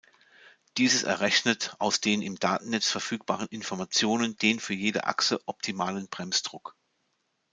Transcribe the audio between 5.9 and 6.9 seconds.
Bremsdruck.